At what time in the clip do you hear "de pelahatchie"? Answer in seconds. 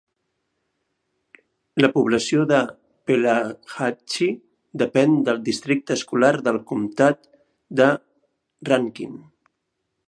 2.51-4.81